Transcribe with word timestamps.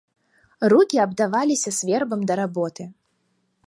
Рукі 0.73 0.97
абдаваліся 1.05 1.75
свербам 1.83 2.27
да 2.31 2.43
работы. 2.45 2.83